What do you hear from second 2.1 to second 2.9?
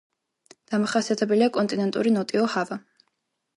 ნოტიო ჰავა.